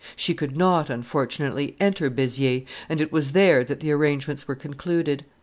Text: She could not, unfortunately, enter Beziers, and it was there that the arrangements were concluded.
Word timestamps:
She 0.15 0.33
could 0.33 0.57
not, 0.57 0.89
unfortunately, 0.89 1.77
enter 1.79 2.09
Beziers, 2.09 2.63
and 2.89 2.99
it 2.99 3.11
was 3.11 3.33
there 3.33 3.63
that 3.63 3.81
the 3.81 3.91
arrangements 3.91 4.47
were 4.47 4.55
concluded. 4.55 5.25